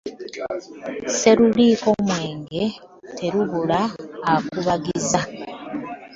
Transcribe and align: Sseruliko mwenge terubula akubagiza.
Sseruliko 1.13 1.89
mwenge 2.05 2.63
terubula 3.15 3.81
akubagiza. 4.35 5.19